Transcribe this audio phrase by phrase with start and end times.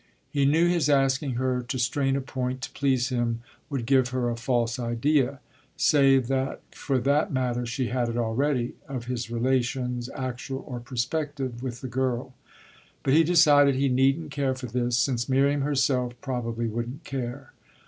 [0.31, 4.31] He knew his asking her to strain a point to please him would give her
[4.31, 5.41] a false idea
[5.77, 11.61] save that for that matter she had it already of his relations, actual or prospective,
[11.61, 12.33] with the girl;
[13.03, 17.53] but he decided he needn't care for this, since Miriam herself probably wouldn't care.